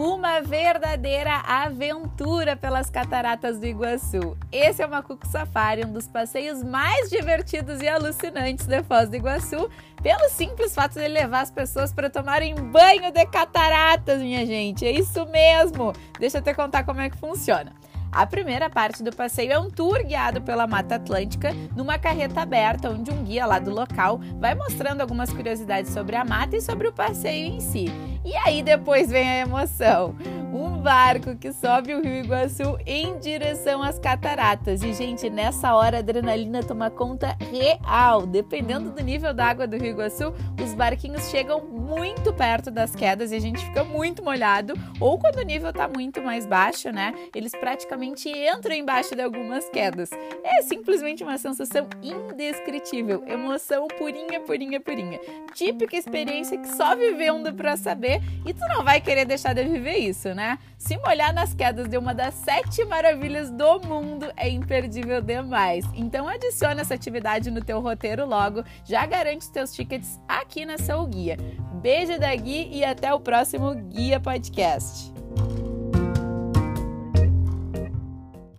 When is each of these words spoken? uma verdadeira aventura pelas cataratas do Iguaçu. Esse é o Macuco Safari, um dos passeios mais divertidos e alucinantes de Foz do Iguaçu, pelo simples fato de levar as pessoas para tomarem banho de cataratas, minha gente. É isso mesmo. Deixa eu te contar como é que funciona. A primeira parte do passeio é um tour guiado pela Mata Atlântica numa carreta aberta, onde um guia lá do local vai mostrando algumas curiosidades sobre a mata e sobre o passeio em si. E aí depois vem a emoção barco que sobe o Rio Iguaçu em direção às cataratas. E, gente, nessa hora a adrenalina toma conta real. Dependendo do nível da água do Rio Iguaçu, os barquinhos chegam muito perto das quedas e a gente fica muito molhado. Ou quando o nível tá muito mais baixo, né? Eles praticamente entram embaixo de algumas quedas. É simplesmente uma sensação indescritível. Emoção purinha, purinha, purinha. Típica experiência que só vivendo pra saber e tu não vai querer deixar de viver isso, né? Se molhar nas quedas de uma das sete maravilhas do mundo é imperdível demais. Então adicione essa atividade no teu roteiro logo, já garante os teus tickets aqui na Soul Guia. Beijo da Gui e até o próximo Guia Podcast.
uma 0.00 0.40
verdadeira 0.40 1.42
aventura 1.46 2.56
pelas 2.56 2.88
cataratas 2.88 3.58
do 3.58 3.66
Iguaçu. 3.66 4.34
Esse 4.50 4.82
é 4.82 4.86
o 4.86 4.90
Macuco 4.90 5.26
Safari, 5.26 5.84
um 5.84 5.92
dos 5.92 6.08
passeios 6.08 6.64
mais 6.64 7.10
divertidos 7.10 7.82
e 7.82 7.88
alucinantes 7.88 8.66
de 8.66 8.82
Foz 8.82 9.10
do 9.10 9.16
Iguaçu, 9.16 9.68
pelo 10.02 10.30
simples 10.30 10.74
fato 10.74 10.94
de 10.94 11.06
levar 11.06 11.40
as 11.40 11.50
pessoas 11.50 11.92
para 11.92 12.08
tomarem 12.08 12.54
banho 12.54 13.12
de 13.12 13.26
cataratas, 13.26 14.22
minha 14.22 14.46
gente. 14.46 14.86
É 14.86 14.90
isso 14.90 15.26
mesmo. 15.26 15.92
Deixa 16.18 16.38
eu 16.38 16.42
te 16.42 16.54
contar 16.54 16.84
como 16.84 17.02
é 17.02 17.10
que 17.10 17.18
funciona. 17.18 17.70
A 18.12 18.26
primeira 18.26 18.68
parte 18.68 19.02
do 19.02 19.14
passeio 19.14 19.52
é 19.52 19.58
um 19.58 19.70
tour 19.70 20.04
guiado 20.04 20.42
pela 20.42 20.66
Mata 20.66 20.96
Atlântica 20.96 21.52
numa 21.76 21.98
carreta 21.98 22.40
aberta, 22.40 22.90
onde 22.90 23.10
um 23.10 23.22
guia 23.22 23.46
lá 23.46 23.58
do 23.58 23.70
local 23.70 24.20
vai 24.38 24.54
mostrando 24.54 25.00
algumas 25.00 25.30
curiosidades 25.32 25.92
sobre 25.92 26.16
a 26.16 26.24
mata 26.24 26.56
e 26.56 26.60
sobre 26.60 26.88
o 26.88 26.92
passeio 26.92 27.46
em 27.46 27.60
si. 27.60 27.86
E 28.24 28.34
aí 28.36 28.62
depois 28.62 29.10
vem 29.10 29.28
a 29.28 29.38
emoção 29.38 30.14
barco 30.80 31.36
que 31.36 31.52
sobe 31.52 31.94
o 31.94 32.02
Rio 32.02 32.24
Iguaçu 32.24 32.78
em 32.86 33.18
direção 33.18 33.82
às 33.82 33.98
cataratas. 33.98 34.82
E, 34.82 34.94
gente, 34.94 35.28
nessa 35.28 35.74
hora 35.74 35.98
a 35.98 36.00
adrenalina 36.00 36.62
toma 36.62 36.90
conta 36.90 37.36
real. 37.52 38.26
Dependendo 38.26 38.90
do 38.90 39.02
nível 39.02 39.34
da 39.34 39.44
água 39.46 39.66
do 39.66 39.76
Rio 39.76 39.90
Iguaçu, 39.90 40.32
os 40.62 40.72
barquinhos 40.72 41.28
chegam 41.28 41.62
muito 41.66 42.32
perto 42.32 42.70
das 42.70 42.96
quedas 42.96 43.30
e 43.30 43.36
a 43.36 43.40
gente 43.40 43.62
fica 43.62 43.84
muito 43.84 44.24
molhado. 44.24 44.72
Ou 44.98 45.18
quando 45.18 45.36
o 45.36 45.42
nível 45.42 45.70
tá 45.70 45.86
muito 45.86 46.22
mais 46.22 46.46
baixo, 46.46 46.90
né? 46.90 47.14
Eles 47.34 47.52
praticamente 47.52 48.30
entram 48.30 48.74
embaixo 48.74 49.14
de 49.14 49.20
algumas 49.20 49.68
quedas. 49.68 50.08
É 50.42 50.62
simplesmente 50.62 51.22
uma 51.22 51.36
sensação 51.36 51.86
indescritível. 52.02 53.22
Emoção 53.26 53.86
purinha, 53.86 54.40
purinha, 54.40 54.80
purinha. 54.80 55.20
Típica 55.52 55.94
experiência 55.94 56.56
que 56.56 56.68
só 56.68 56.96
vivendo 56.96 57.52
pra 57.52 57.76
saber 57.76 58.22
e 58.46 58.54
tu 58.54 58.60
não 58.68 58.82
vai 58.82 58.98
querer 58.98 59.26
deixar 59.26 59.54
de 59.54 59.62
viver 59.64 59.98
isso, 59.98 60.34
né? 60.34 60.58
Se 60.80 60.96
molhar 60.96 61.34
nas 61.34 61.52
quedas 61.52 61.88
de 61.90 61.98
uma 61.98 62.14
das 62.14 62.32
sete 62.32 62.82
maravilhas 62.86 63.50
do 63.50 63.80
mundo 63.80 64.32
é 64.34 64.48
imperdível 64.48 65.20
demais. 65.20 65.84
Então 65.94 66.26
adicione 66.26 66.80
essa 66.80 66.94
atividade 66.94 67.50
no 67.50 67.62
teu 67.62 67.80
roteiro 67.80 68.26
logo, 68.26 68.64
já 68.82 69.04
garante 69.04 69.42
os 69.42 69.48
teus 69.48 69.74
tickets 69.74 70.18
aqui 70.26 70.64
na 70.64 70.78
Soul 70.78 71.06
Guia. 71.06 71.36
Beijo 71.82 72.18
da 72.18 72.34
Gui 72.34 72.70
e 72.72 72.82
até 72.82 73.12
o 73.12 73.20
próximo 73.20 73.74
Guia 73.74 74.18
Podcast. 74.18 75.12